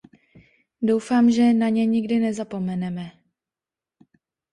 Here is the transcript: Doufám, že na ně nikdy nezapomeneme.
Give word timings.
Doufám, 0.81 1.31
že 1.31 1.53
na 1.53 1.69
ně 1.69 1.85
nikdy 1.85 2.19
nezapomeneme. 2.19 3.11